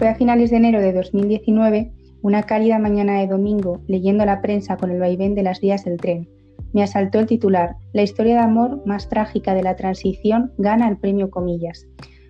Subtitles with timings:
[0.00, 1.92] Fue a finales de enero de 2019,
[2.22, 5.98] una cálida mañana de domingo, leyendo la prensa con el vaivén de las vías del
[5.98, 6.26] tren.
[6.72, 10.96] Me asaltó el titular, La historia de amor más trágica de la transición gana el
[10.96, 11.86] premio Comillas.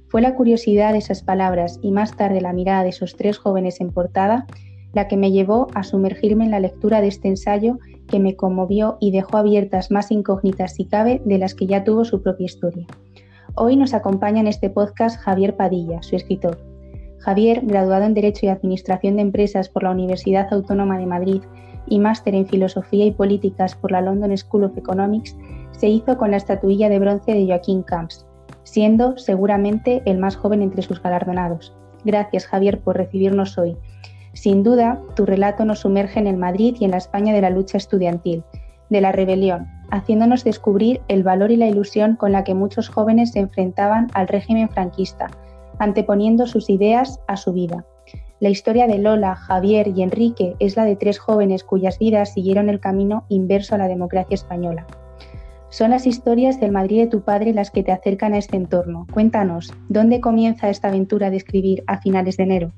[0.09, 3.81] Fue la curiosidad de esas palabras y más tarde la mirada de esos tres jóvenes
[3.81, 4.47] en portada
[4.93, 8.97] la que me llevó a sumergirme en la lectura de este ensayo que me conmovió
[8.99, 12.89] y dejó abiertas más incógnitas si cabe de las que ya tuvo su propia historia.
[13.55, 16.70] Hoy nos acompaña en este podcast Javier Padilla, su escritor.
[17.21, 21.43] Javier, graduado en Derecho y Administración de Empresas por la Universidad Autónoma de Madrid
[21.87, 25.37] y máster en Filosofía y Políticas por la London School of Economics,
[25.73, 28.27] se hizo con la estatuilla de bronce de Joaquín Camps,
[28.65, 31.77] siendo seguramente el más joven entre sus galardonados.
[32.05, 33.77] Gracias, Javier, por recibirnos hoy.
[34.33, 37.51] Sin duda, tu relato nos sumerge en el Madrid y en la España de la
[37.51, 38.45] lucha estudiantil,
[38.89, 43.33] de la rebelión, haciéndonos descubrir el valor y la ilusión con la que muchos jóvenes
[43.33, 45.29] se enfrentaban al régimen franquista,
[45.81, 47.85] anteponiendo sus ideas a su vida.
[48.39, 52.69] La historia de Lola, Javier y Enrique es la de tres jóvenes cuyas vidas siguieron
[52.71, 54.87] el camino inverso a la democracia española.
[55.71, 59.07] Son las historias del Madrid de tu padre las que te acercan a este entorno.
[59.13, 62.73] Cuéntanos, ¿dónde comienza esta aventura de escribir a finales de enero?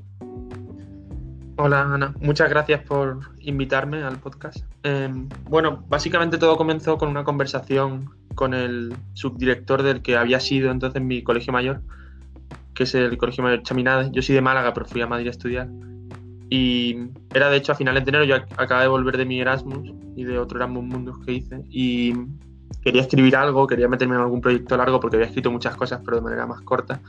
[1.57, 4.65] Hola Ana, muchas gracias por invitarme al podcast.
[4.83, 10.71] Em, bueno, básicamente todo comenzó con una conversación con el subdirector del que había sido
[10.71, 11.83] entonces mi colegio mayor,
[12.75, 14.11] que es el Colegio Mayor Chaminade.
[14.13, 15.69] Yo soy de Málaga, pero fui a Madrid a estudiar.
[16.51, 19.91] Y era de hecho a finales de enero, yo acababa de volver de mi Erasmus
[20.17, 21.63] y de otro Erasmus Mundus que hice.
[21.71, 22.13] Y
[22.83, 26.19] quería escribir algo, quería meterme en algún proyecto largo porque había escrito muchas cosas, pero
[26.19, 27.01] de manera más corta.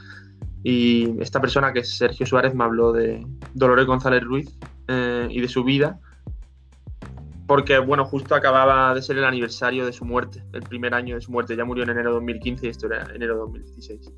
[0.63, 5.41] Y esta persona, que es Sergio Suárez, me habló de Dolores González Ruiz eh, y
[5.41, 5.99] de su vida,
[7.47, 11.21] porque, bueno, justo acababa de ser el aniversario de su muerte, el primer año de
[11.21, 11.55] su muerte.
[11.57, 14.11] Ya murió en enero de 2015 y esto era enero de 2016.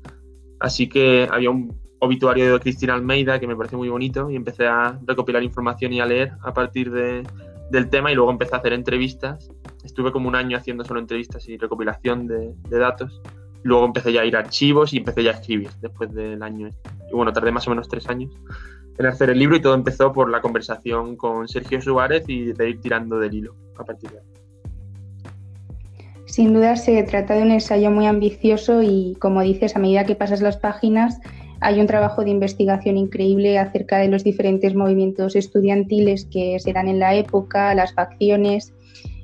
[0.60, 4.66] Así que había un obituario de Cristina Almeida que me parece muy bonito y empecé
[4.66, 7.22] a recopilar información y a leer a partir de,
[7.70, 9.50] del tema y luego empecé a hacer entrevistas
[9.86, 13.22] estuve como un año haciendo solo entrevistas y recopilación de, datos.
[13.62, 16.68] Luego empecé ya a ir a archivos y empecé ya a escribir después del año.
[16.68, 16.90] Este.
[17.10, 18.32] Y bueno, tardé más o menos tres años
[18.98, 22.70] en hacer el libro y todo empezó por la conversación con Sergio Suárez y de
[22.70, 24.35] ir tirando del hilo a partir de ahí.
[26.26, 30.16] Sin duda se trata de un ensayo muy ambicioso y, como dices, a medida que
[30.16, 31.20] pasas las páginas,
[31.60, 36.88] hay un trabajo de investigación increíble acerca de los diferentes movimientos estudiantiles que se dan
[36.88, 38.74] en la época, las facciones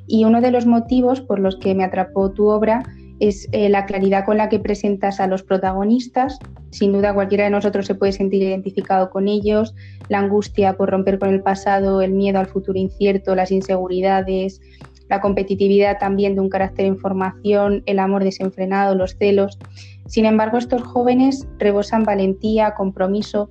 [0.06, 2.82] y uno de los motivos por los que me atrapó tu obra
[3.20, 6.38] es eh, la claridad con la que presentas a los protagonistas.
[6.70, 9.74] Sin duda cualquiera de nosotros se puede sentir identificado con ellos,
[10.08, 14.60] la angustia por romper con el pasado, el miedo al futuro incierto, las inseguridades,
[15.12, 19.58] la competitividad también de un carácter en formación, el amor desenfrenado, los celos.
[20.06, 23.50] Sin embargo, estos jóvenes rebosan valentía, compromiso,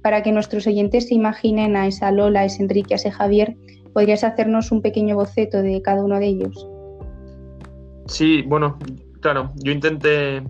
[0.00, 3.56] para que nuestros oyentes se imaginen a esa Lola, a ese Enrique, a ese Javier
[3.92, 6.66] ¿Podrías hacernos un pequeño boceto de cada uno de ellos?
[8.06, 8.78] Sí, bueno,
[9.20, 10.42] claro, yo intenté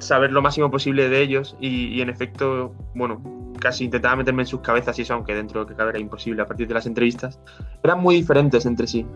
[0.00, 3.22] saber lo máximo posible de ellos y, en efecto, bueno,
[3.56, 6.42] casi intentaba meterme en sus cabezas y eso, aunque dentro de que cabe era imposible
[6.42, 7.40] a partir de las entrevistas,
[7.82, 9.06] eran muy diferentes entre sí.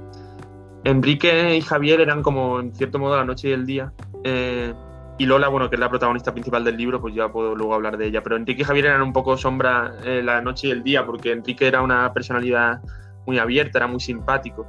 [0.84, 3.93] Enrique y Javier eran como, en cierto modo, la noche y el día.
[4.25, 4.73] Eh,
[5.19, 7.99] y Lola, bueno, que es la protagonista principal del libro, pues ya puedo luego hablar
[7.99, 8.23] de ella.
[8.23, 11.33] Pero Enrique y Javier eran un poco sombra eh, la noche y el día, porque
[11.33, 12.81] Enrique era una personalidad
[13.27, 14.67] muy abierta, era muy simpático,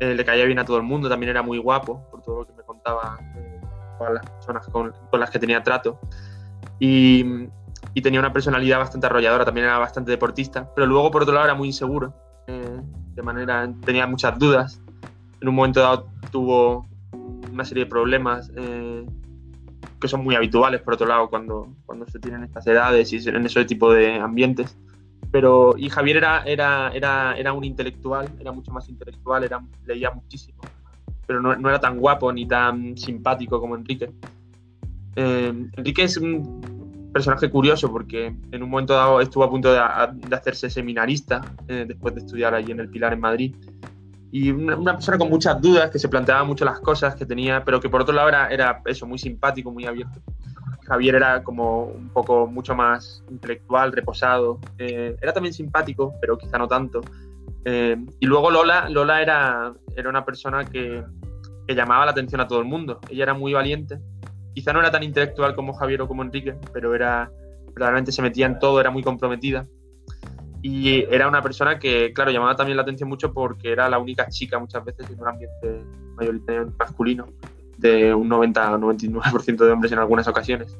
[0.00, 2.46] eh, le caía bien a todo el mundo, también era muy guapo, por todo lo
[2.46, 3.60] que me contaba eh,
[4.12, 6.00] las personas con, las que tenía trato.
[6.80, 7.46] Y,
[7.94, 11.46] y, tenía una personalidad bastante arrolladora, también era bastante deportista, pero luego por otro lado
[11.46, 12.14] era muy inseguro,
[12.46, 14.80] de manera, tenía muchas dudas.
[15.40, 16.86] En un momento dado tuvo
[17.52, 18.50] una serie de problemas
[20.04, 23.46] que son muy habituales, por otro lado, cuando, cuando se tienen estas edades y en
[23.46, 24.76] ese tipo de ambientes.
[25.30, 30.10] Pero, y Javier era, era, era, era un intelectual, era mucho más intelectual, era, leía
[30.10, 30.60] muchísimo,
[31.26, 34.10] pero no, no era tan guapo ni tan simpático como Enrique.
[35.16, 36.60] Eh, Enrique es un
[37.14, 42.14] personaje curioso porque en un momento dado estuvo a punto de, hacerse seminarista eh, después
[42.14, 43.54] de estudiar allí en el Pilar en Madrid
[44.36, 47.78] y una, persona con muchas dudas, que se planteaba mucho las cosas que tenía, pero
[47.78, 50.20] que por otro lado era, era eso, muy simpático, muy abierto.
[50.88, 54.58] Javier era como un poco mucho más intelectual, reposado.
[54.76, 57.00] Eh, era también simpático, pero quizá no tanto.
[57.64, 61.04] Eh, y luego Lola, Lola era, era una persona que,
[61.68, 62.98] que, llamaba la atención a todo el mundo.
[63.08, 64.00] Ella era muy valiente.
[64.54, 67.30] Quizá no era tan intelectual como Javier o como Enrique, pero era
[67.66, 69.66] verdaderamente se metía en todo, era muy comprometida.
[70.62, 74.28] Y era una persona que, claro, llamaba también la atención mucho porque era la única
[74.28, 75.84] chica muchas veces en un ambiente
[76.16, 77.26] mayoritariamente masculino,
[77.76, 80.78] de un 90 o 99% de hombres en algunas ocasiones.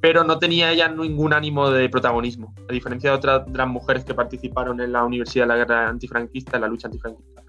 [0.00, 4.04] pero no tenía ella ningún ánimo de protagonismo, a diferencia de otras de las mujeres
[4.04, 7.42] que participaron en la Universidad de la Guerra Antifranquista, en la lucha antifranquista.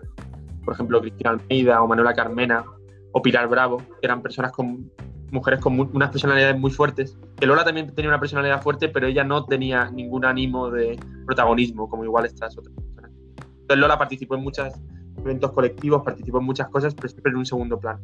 [0.65, 2.65] Por ejemplo, Cristina Almeida o Manuela Carmena
[3.11, 4.91] o Pilar Bravo, que eran personas con
[5.31, 7.17] mujeres con unas personalidades muy fuertes.
[7.37, 11.89] Que Lola también tenía una personalidad fuerte, pero ella no tenía ningún ánimo de protagonismo,
[11.89, 13.11] como igual estas otras personas.
[13.37, 14.73] Entonces Lola participó en muchos
[15.17, 17.99] eventos colectivos, participó en muchas cosas, pero siempre en un segundo plano.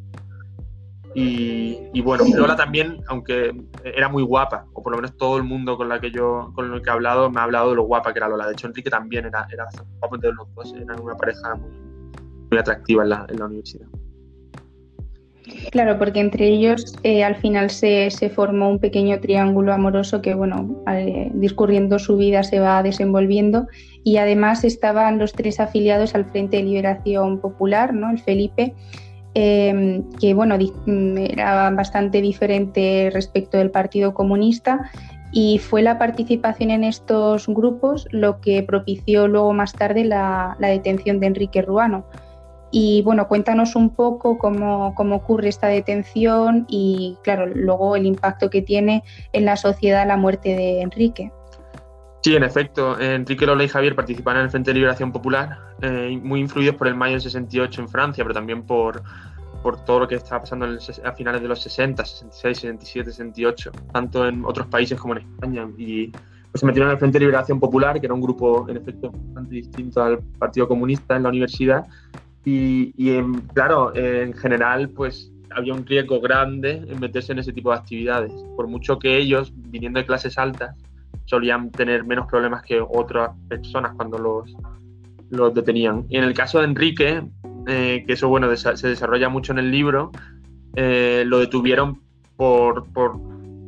[1.18, 3.56] Y, bueno, Lola también, aunque
[3.86, 6.74] era muy guapa, o por lo menos todo el mundo con la que yo con
[6.74, 8.48] el que he hablado me ha hablado de lo guapa que era Lola.
[8.48, 9.66] De hecho, Enrique también era, era
[10.00, 11.72] guapo, entonces los dos eran una pareja muy,
[12.52, 13.88] muy atractiva en la, en la universidad.
[15.72, 20.34] Claro, porque entre ellos eh, al final se, se, formó un pequeño triángulo amoroso que,
[20.34, 20.84] bueno,
[21.34, 23.68] discurriendo su vida se va desenvolviendo
[24.04, 28.10] y además estaban los tres afiliados al Frente de Liberación Popular, ¿no?
[28.10, 28.74] El Felipe,
[29.38, 34.90] Em, que bueno, mm, era bastante diferente respecto del Partido Comunista
[35.34, 41.20] y fue la participación en estos grupos lo que propició luego más tarde la, detención
[41.20, 42.06] de Enrique Ruano.
[42.78, 48.50] Y bueno, cuéntanos un poco cómo, cómo, ocurre esta detención y claro, luego el impacto
[48.50, 49.02] que tiene
[49.32, 51.32] en la sociedad la muerte de Enrique.
[52.22, 56.20] Sí, en efecto, Enrique Lola y Javier participaron en el Frente de Liberación Popular, eh,
[56.22, 59.02] muy influidos por el mayo del 68 en Francia, pero también por,
[59.64, 64.28] por todo lo que estaba pasando a finales de los 60, 66, 67, 68, tanto
[64.28, 65.66] en otros países como en España.
[65.78, 68.76] Y pues, se metieron en el Frente de Liberación Popular, que era un grupo, en
[68.76, 71.86] efecto, bastante distinto al Partido Comunista en la universidad.
[72.46, 73.20] Y, y
[73.54, 78.34] claro, en general, pues había un riesgo grande en meterse en ese tipo de actividades,
[78.56, 80.76] por mucho que ellos, viniendo de clases altas,
[81.26, 84.54] solían tener menos problemas que otras personas cuando los,
[85.30, 86.06] los detenían.
[86.10, 87.24] Y en el caso de Enrique,
[87.68, 90.12] eh, que eso bueno se desarrolla mucho en el libro,
[90.76, 92.02] eh, lo detuvieron
[92.36, 93.14] por, por,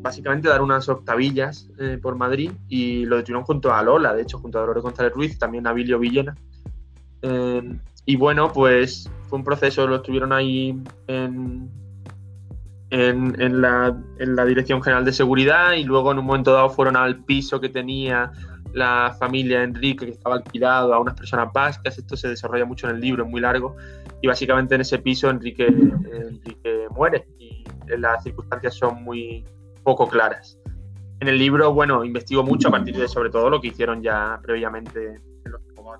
[0.01, 4.39] básicamente dar unas octavillas eh, por Madrid y lo detuvieron junto a Lola, de hecho
[4.39, 6.35] junto a Dolores González Ruiz, también a Vilio Villena.
[8.07, 11.69] Y bueno, pues fue un proceso, lo estuvieron ahí en,
[12.89, 16.95] en, la, en, la, Dirección General de Seguridad y luego en un momento dado fueron
[16.95, 18.31] al piso que tenía
[18.71, 21.97] la familia Enrique, que estaba alquilado a unas personas vascas.
[21.97, 23.75] Esto se desarrolla mucho en el libro, es muy largo.
[24.21, 27.65] Y básicamente en ese piso Enrique, Enrique muere y
[27.97, 29.43] las circunstancias son muy
[29.83, 30.57] poco claras.
[31.19, 34.39] En el libro, bueno, investigo mucho a partir de sobre todo lo que hicieron ya
[34.41, 35.19] previamente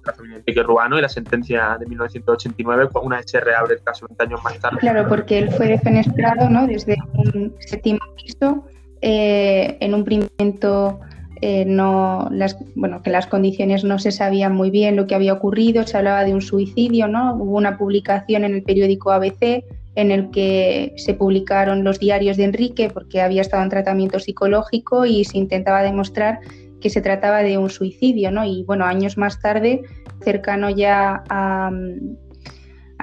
[0.06, 4.07] la familia Enrique Ruano y la sentencia de 1989, una vez se reabre el caso
[4.07, 4.78] 20 años más tarde.
[4.80, 6.68] Claro, porque él fue defenestrado ¿no?
[6.68, 8.66] desde un séptimo piso,
[9.01, 11.00] eh, en un primer momento
[11.42, 15.34] eh, no, las, bueno, que las condiciones no se sabían muy bien lo que había
[15.34, 17.36] ocurrido, se hablaba de un suicidio, ¿no?
[17.36, 19.63] Hubo una publicación en el periódico ABC
[19.95, 25.06] en el que se publicaron los diarios de Enrique porque había estado en tratamiento psicológico
[25.06, 26.40] y se intentaba demostrar
[26.81, 28.45] que se trataba de un suicidio, ¿no?
[28.45, 29.83] Y bueno, años más tarde,
[30.24, 31.71] cercano ya a,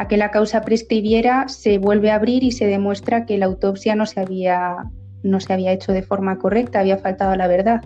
[0.09, 4.07] que la causa prescribiera, se vuelve a abrir y se demuestra que la autopsia no
[4.07, 4.77] se había,
[5.23, 7.83] no se había hecho de forma correcta, había faltado la verdad.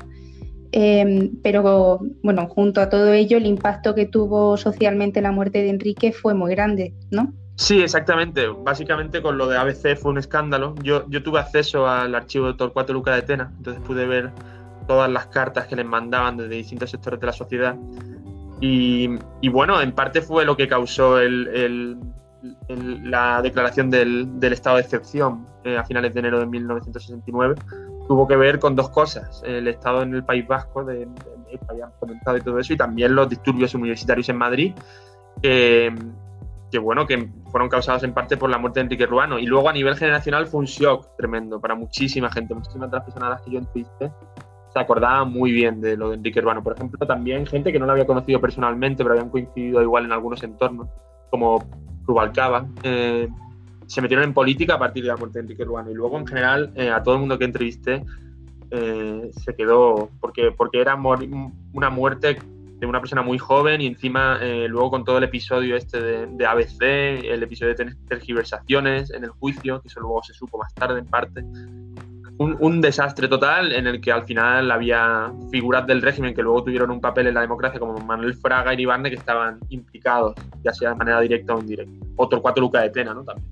[0.73, 5.71] Em, pero bueno, junto a todo ello, el impacto que tuvo socialmente la muerte de
[5.71, 7.33] Enrique fue muy grande, ¿no?
[7.57, 8.47] Sí, exactamente.
[8.49, 10.75] Básicamente con lo de ABC fue un escándalo.
[10.83, 14.31] Yo, yo tuve acceso al archivo de Torcuato Luca de Tena, entonces pude ver
[14.89, 17.77] todas las cartas que les mandaban desde distintos sectores de la sociedad.
[18.61, 19.07] Y,
[19.51, 25.85] bueno, en parte fue lo que causó la declaración del, estado de excepción eh, a
[25.85, 27.55] finales de enero de 1969.
[28.09, 31.07] Tuvo que ver con dos cosas, el estado en el País Vasco, de,
[31.49, 34.75] que habían comentado y todo eso, y también los disturbios universitarios en Madrid,
[35.41, 35.93] que,
[36.81, 39.39] bueno, que fueron causados en parte por la muerte de Enrique Ruano.
[39.39, 43.29] Y luego a nivel generacional fue un shock tremendo para muchísima gente, muchísimas otras personas
[43.29, 44.11] a las que yo entrevisté
[44.73, 46.63] se acordaba muy bien de lo de Enrique Urbano.
[46.63, 50.13] Por ejemplo, también gente que no lo había conocido personalmente, pero habían coincidido igual en
[50.13, 50.89] algunos entornos,
[51.31, 51.65] como
[52.07, 53.29] Rubalcaba, eh,
[53.87, 55.91] se metieron en política a partir de la muerte de Enrique Urbano.
[55.91, 58.05] Y luego, en general, eh, a todo el mundo que entrevisté
[58.71, 62.39] eh, se quedó, porque, porque era una muerte
[62.79, 66.47] de una persona muy joven y encima luego con todo el episodio este de, de,
[66.47, 66.81] ABC,
[67.25, 71.07] el episodio de tergiversaciones en el juicio, que eso luego se supo más tarde en
[71.07, 71.43] parte,
[72.39, 76.91] un, desastre total en el que al final había figuras del régimen que luego tuvieron
[76.91, 80.91] un papel en la democracia como Manuel Fraga y Iribarne que estaban implicados, ya sea
[80.91, 82.07] de manera directa o indirecta.
[82.17, 83.25] Otro cuatro lucas de pena, ¿no?
[83.25, 83.47] También.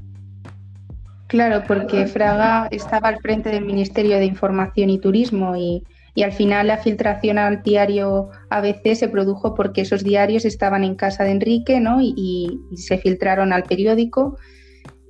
[1.26, 5.82] Claro, porque Fraga estaba al frente del Ministerio de Información y Turismo y,
[6.22, 11.24] al final la filtración al diario ABC se produjo porque esos diarios estaban en casa
[11.24, 12.00] de Enrique ¿no?
[12.00, 14.38] y, y se filtraron al periódico.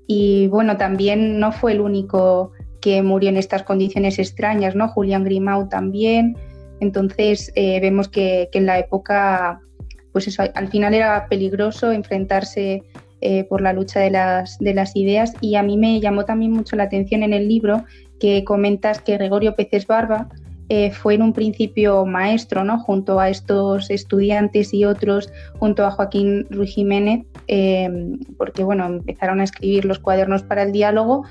[0.09, 4.89] Y bueno, también no fue el único que murió en estas condiciones extrañas, ¿no?
[4.89, 6.37] Julián Grimau también.
[6.81, 9.61] Entonces eh, vemos que, en la época,
[10.13, 12.83] pues eso, al final era peligroso enfrentarse
[13.21, 16.53] eh, por la lucha de las, de las ideas y a mí me llamó también
[16.53, 17.85] mucho la atención en el libro
[18.21, 20.29] que comentas que Gregorio Peces Barba
[20.69, 22.79] eh, fue en un principio maestro, ¿no?
[22.79, 27.25] Junto a estos estudiantes y otros, junto a Joaquín Ruiz Jiménez,
[28.37, 31.25] porque bueno, empezaron a escribir los cuadernos para el diálogo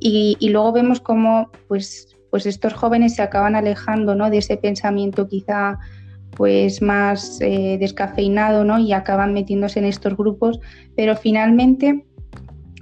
[0.00, 4.28] y, y luego vemos cómo pues pues estos jóvenes se acaban alejando ¿no?
[4.28, 5.78] de ese pensamiento quizá
[6.32, 8.76] pues más eh, descafeinado ¿no?
[8.80, 10.58] y acaban metiéndose en estos grupos,
[10.96, 12.04] pero finalmente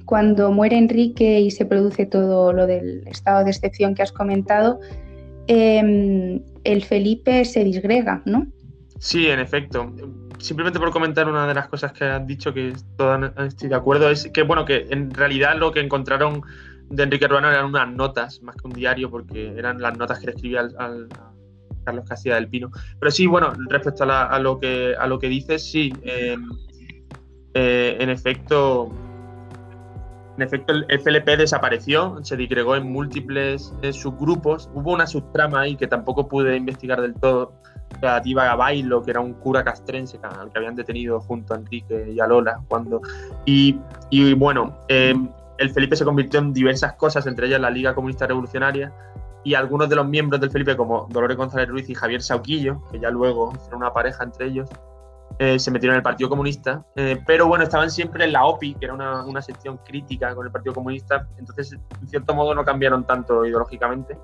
[0.07, 4.81] cuando muere Enrique y se produce todo lo del estado de excepción que has comentado,
[5.49, 8.47] em, el Felipe se disgrega, ¿no?
[8.99, 9.93] Sí, en efecto.
[10.39, 14.11] Simplemente por comentar una de las cosas que has dicho, que todas estoy de acuerdo,
[14.11, 16.43] es que bueno, que en realidad lo que encontraron
[16.93, 20.27] de Enrique Ruano eran unas notas, más que un diario, porque eran las notas que
[20.27, 21.09] le escribía al,
[21.85, 22.71] Carlos Casilla del Pino.
[23.01, 26.37] Pero sí, bueno, respecto a, lo, que, a lo que dices, sí, eh,
[27.55, 28.91] eh, en efecto,
[30.37, 34.71] en efecto, el FLP desapareció, se digregó en múltiples eh, subgrupos.
[34.75, 37.55] Hubo una subtrama ahí que tampoco pude investigar del todo,
[38.01, 42.13] relativa a Bailo, que era un cura castrense al que habían detenido junto a Enrique
[42.15, 42.61] y a Lola.
[42.69, 43.01] Cuando,
[43.45, 43.81] y,
[44.11, 44.79] y bueno,
[45.59, 48.93] el Felipe se convirtió en diversas cosas, entre ellas la Liga Comunista Revolucionaria,
[49.45, 53.01] y algunos de los miembros del Felipe, como Dolores González Ruiz y Javier Sauquillo, que
[53.01, 54.69] ya luego hicieron una pareja entre ellos,
[55.39, 58.75] eh, se metieron en el Partido Comunista, eh, pero bueno, estaban siempre en la OPI,
[58.75, 63.05] que era una, sección crítica con el Partido Comunista, entonces en cierto modo no cambiaron
[63.05, 64.17] tanto ideológicamente.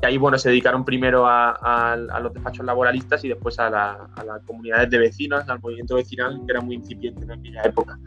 [0.00, 4.42] Y ahí, bueno, se dedicaron primero a, los despachos laboralistas y después a, a las
[4.46, 7.98] comunidades de vecinos, al movimiento vecinal, que era muy incipiente en aquella época.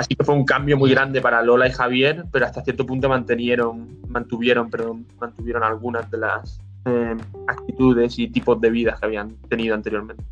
[0.00, 3.10] Así que fue un cambio muy grande para Lola y Javier, pero hasta cierto punto
[3.10, 7.14] mantenieron, mantuvieron, perdón, mantuvieron algunas de las eh,
[7.46, 10.24] actitudes y tipos de vida que habían tenido anteriormente.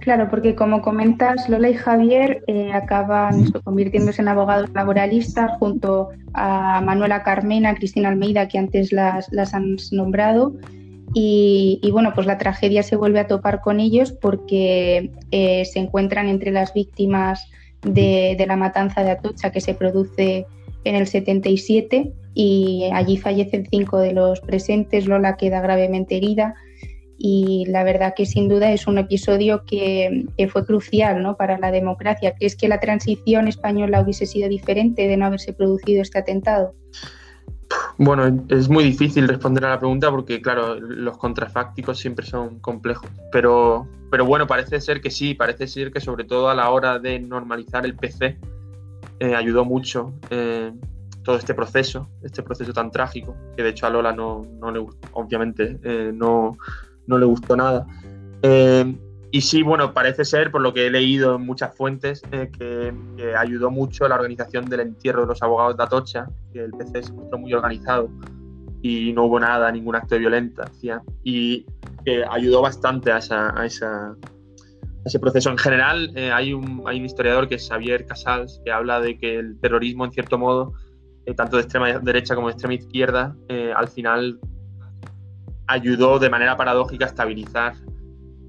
[0.00, 6.80] Claro, porque como comentas, Lola y Javier eh, acaban convirtiéndose en abogados laboralistas junto a
[6.80, 10.54] Manuela Carmena, Cristina Almeida, que antes las, las han nombrado.
[11.12, 16.28] Y, bueno, pues la tragedia se vuelve a topar con ellos porque eh, se encuentran
[16.28, 17.46] entre las víctimas
[17.84, 20.46] de, la matanza de Atocha que se produce
[20.84, 26.54] en el 77 y allí fallecen cinco de los presentes, Lola queda gravemente herida
[27.16, 31.36] y la verdad que sin duda es un episodio que, fue crucial ¿no?
[31.36, 32.34] para la democracia.
[32.36, 36.74] ¿Crees que la transición española hubiese sido diferente de no haberse producido este atentado?
[37.96, 43.08] Bueno, es muy difícil responder a la pregunta porque, claro, los contrafácticos siempre son complejos.
[43.30, 46.98] Pero, pero bueno, parece ser que sí, parece ser que sobre todo a la hora
[46.98, 48.38] de normalizar el PC
[49.20, 50.72] eh, ayudó mucho eh,
[51.22, 54.84] todo este proceso, este proceso tan trágico, que de hecho a Lola no, no le
[55.12, 56.56] obviamente, eh, no,
[57.06, 57.86] no, le gustó nada.
[59.34, 63.34] Y sí, bueno, parece ser, por lo que he leído en muchas fuentes, eh, que,
[63.36, 67.12] ayudó mucho la organización del entierro de los abogados de Atocha, que el PC se
[67.12, 68.08] mostró muy organizado
[68.80, 71.66] y no hubo nada, ningún acto de violencia, y
[72.04, 73.18] que ayudó bastante a,
[73.66, 75.50] ese proceso.
[75.50, 79.18] En general, eh, hay, un, hay un historiador que es Xavier Casals, que habla de
[79.18, 80.74] que el terrorismo, en cierto modo,
[81.26, 83.34] eh, tanto de extrema derecha como de extrema izquierda,
[83.74, 84.38] al final
[85.66, 87.74] ayudó de manera paradójica a estabilizar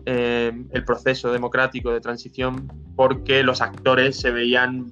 [0.06, 4.92] eh, el proceso democrático de transición porque los actores se veían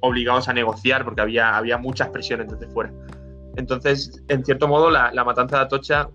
[0.00, 2.92] obligados a negociar porque había, había muchas presiones desde fuera.
[3.56, 6.08] Entonces, en cierto modo, la, matanza de Atocha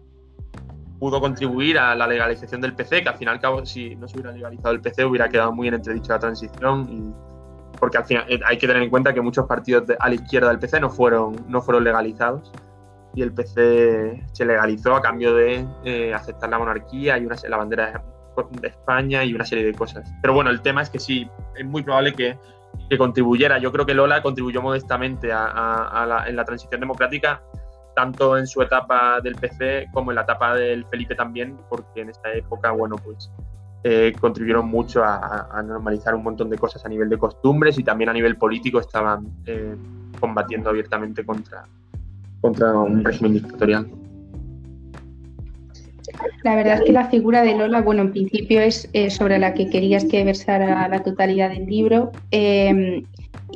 [1.00, 4.32] pudo contribuir a la legalización del PC, que al final cabo, si no se hubiera
[4.32, 6.88] legalizado el PC, hubiera quedado muy en entredicho la transición.
[6.90, 10.16] Y, porque al final eh, hay que tener en cuenta que muchos partidos a la
[10.16, 12.52] izquierda del PC no fueron, no fueron legalizados
[13.16, 17.58] y el PC se legalizó a cambio de eh, aceptar la monarquía y una, la
[17.58, 18.04] bandera
[18.52, 20.12] de España y una serie de cosas.
[20.22, 22.38] Pero bueno, el tema es que sí, es muy probable que,
[22.90, 23.58] que contribuyera.
[23.60, 27.42] Yo creo que Lola contribuyó modestamente a, la, en la transición democrática,
[27.96, 32.10] tanto en su etapa del PC como en la etapa del Felipe también, porque en
[32.10, 33.32] esta época, bueno, pues
[33.84, 38.10] eh, contribuyeron mucho a, normalizar un montón de cosas a nivel de costumbres y también
[38.10, 39.76] a nivel político estaban eh,
[40.20, 41.68] combatiendo abiertamente contra,
[42.42, 43.88] contra un régimen dictatorial.
[46.44, 49.54] La verdad es que la figura de Lola, bueno, en principio es eh, sobre la
[49.54, 52.12] que querías que versara la totalidad del libro.
[52.32, 53.04] Em,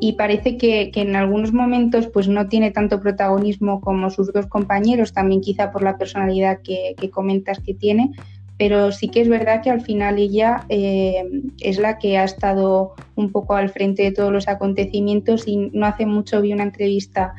[0.01, 5.13] y parece que, en algunos momentos pues no tiene tanto protagonismo como sus dos compañeros,
[5.13, 8.11] también quizá por la personalidad que, comentas que tiene,
[8.57, 12.93] pero sí que es verdad que al final ella em, es la que ha estado
[13.15, 17.33] un poco al frente de todos los acontecimientos y no hace mucho vi una entrevista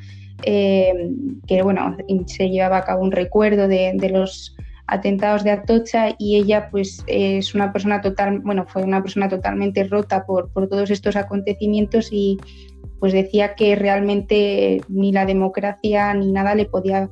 [0.44, 1.12] eh,
[1.46, 1.96] que bueno,
[2.26, 4.56] se llevaba a cabo un recuerdo de, los
[4.90, 9.84] atentados de Atocha y ella pues es una persona total, bueno, fue una persona totalmente
[9.84, 12.38] rota por, por todos estos acontecimientos y
[12.98, 17.08] pues decía que realmente ni la democracia ni nada le podía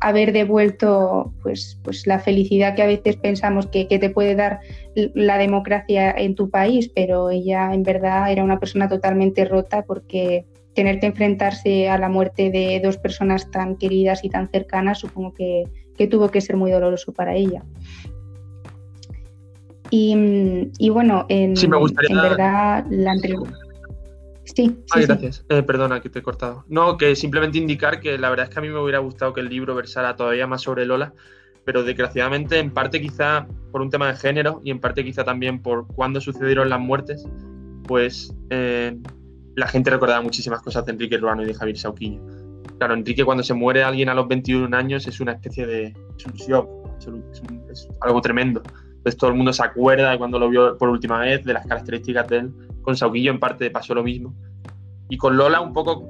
[0.00, 4.60] haber devuelto pues, pues la felicidad que a veces pensamos que, te puede dar
[4.94, 10.44] la democracia en tu país, pero ella en verdad era una persona totalmente rota porque
[10.74, 15.32] tener que enfrentarse a la muerte de dos personas tan queridas y tan cercanas supongo
[15.32, 15.64] que,
[16.06, 17.62] tuvo que ser muy doloroso para ella.
[19.90, 23.56] Y, bueno, en, en verdad la entrevista
[24.54, 25.44] Sí, sí, gracias.
[25.48, 26.64] Eh, perdona que te he cortado.
[26.68, 29.40] No, que simplemente indicar que la verdad es que a mí me hubiera gustado que
[29.40, 31.12] el libro versara todavía más sobre Lola,
[31.64, 35.60] pero desgraciadamente en parte quizá por un tema de género y en parte quizá también
[35.60, 37.26] por cuándo sucedieron las muertes,
[37.84, 38.96] pues eh,
[39.56, 42.20] la gente recordaba muchísimas cosas de Enrique Ruano y de Javier Sauquillo.
[42.78, 45.94] Claro, Enrique cuando se muere alguien a los 21 años es una especie de...
[46.16, 46.26] es
[47.70, 48.62] es algo tremendo.
[48.96, 51.66] Entonces todo el mundo se acuerda de cuando lo vio por última vez, de las
[51.66, 52.52] características de él
[52.86, 54.32] con Sauquillo en parte pasó lo mismo.
[55.08, 56.08] Y con Lola un poco,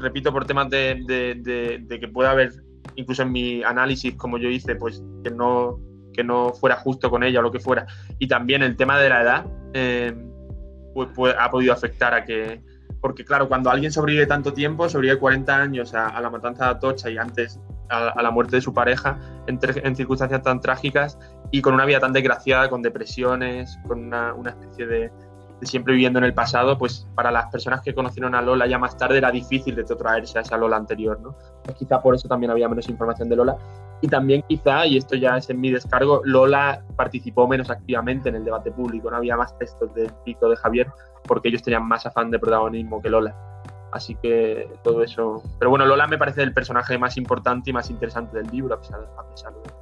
[0.00, 2.50] repito, por temas de, que pueda haber,
[2.96, 5.78] incluso en mi análisis, como yo hice, pues que no,
[6.12, 7.86] que no fuera justo con ella o lo que fuera.
[8.18, 10.12] Y también el tema de la edad, eh,
[10.94, 12.60] pues, pues, ha podido afectar a que...
[13.06, 17.08] Porque claro, cuando alguien sobrevive tanto tiempo, sobrevive 40 años a, la matanza de Atocha
[17.08, 21.16] y antes a, la muerte de su pareja, en, circunstancias tan trágicas
[21.52, 25.12] y con una vida tan desgraciada, con depresiones, con una especie de,
[25.62, 28.96] siempre viviendo en el pasado, pues para las personas que conocieron a Lola ya más
[28.96, 31.34] tarde era difícil de traerse a esa Lola anterior, ¿no?
[31.64, 33.56] Pues quizá por eso también había menos información de Lola.
[34.02, 38.34] Y también quizá, y esto ya es en mi descargo, Lola participó menos activamente en
[38.34, 40.88] el debate público, no había más textos de Pico de Javier,
[41.24, 43.34] porque ellos tenían más afán de protagonismo que Lola.
[43.92, 45.42] Así que todo eso...
[45.58, 48.78] Pero bueno, Lola me parece el personaje más importante y más interesante del libro, a
[48.78, 49.75] pesar, a pesar de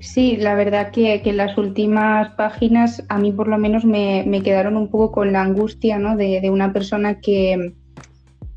[0.00, 4.76] Sí, la verdad que, que, las últimas páginas a mí por lo menos me, quedaron
[4.76, 6.16] un poco con la angustia ¿no?
[6.16, 7.74] de, una persona que,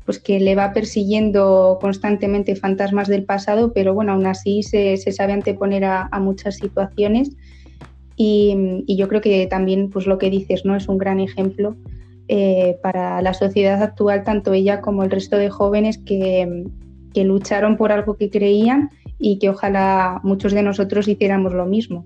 [0.04, 5.32] pues que le va persiguiendo constantemente fantasmas del pasado, pero bueno, aún así se, sabe
[5.32, 7.32] anteponer a, muchas situaciones
[8.16, 11.76] y, yo creo que también pues lo que dices no es un gran ejemplo
[12.28, 16.64] eh, para la sociedad actual, tanto ella como el resto de jóvenes que,
[17.12, 18.90] que lucharon por algo que creían
[19.22, 22.04] y que ojalá muchos de nosotros hiciéramos lo mismo.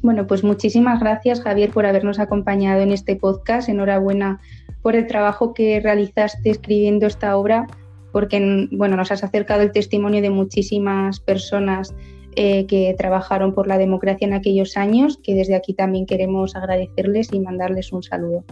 [0.00, 3.68] Bueno, pues muchísimas gracias Javier por habernos acompañado en este podcast.
[3.68, 4.40] Enhorabuena
[4.80, 7.66] por el trabajo que realizaste escribiendo esta obra,
[8.12, 11.94] porque bueno, nos has acercado el testimonio de muchísimas personas
[12.36, 17.32] eh, que trabajaron por la democracia en aquellos años, que desde aquí también queremos agradecerles
[17.32, 18.44] y mandarles un saludo.